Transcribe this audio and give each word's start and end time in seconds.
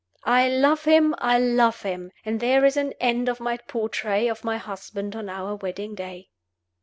I 0.25 0.49
love 0.49 0.85
him! 0.85 1.13
I 1.19 1.37
love 1.37 1.83
him! 1.83 2.11
And 2.25 2.39
there 2.39 2.65
is 2.65 2.75
an 2.75 2.93
end 2.99 3.29
of 3.29 3.39
my 3.39 3.57
portrait 3.57 4.29
of 4.31 4.43
my 4.43 4.57
husband 4.57 5.15
on 5.15 5.29
our 5.29 5.53
wedding 5.57 5.93
day. 5.93 6.31